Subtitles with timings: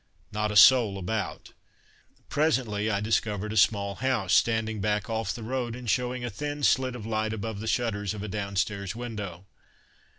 [0.31, 1.51] Not a soul about.
[2.27, 6.63] Presently I discovered a small house, standing back off the road and showing a thin
[6.63, 9.45] slit of light above the shutters of a downstairs window.